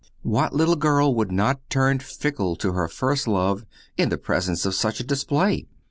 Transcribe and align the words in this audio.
What 0.23 0.51
little 0.55 0.77
girl 0.77 1.13
would 1.13 1.31
not 1.31 1.59
turn 1.69 1.99
fickle 1.99 2.55
to 2.55 2.71
her 2.73 2.87
first 2.87 3.27
love 3.27 3.67
in 3.97 4.09
the 4.09 4.17
presence 4.17 4.65
of 4.65 4.73
such 4.73 4.99
a 4.99 5.03
display? 5.03 5.67